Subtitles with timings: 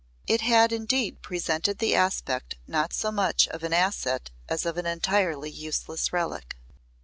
[0.25, 4.87] It had indeed presented the aspect not so much of an asset as of an
[4.87, 6.57] entirely useless relic.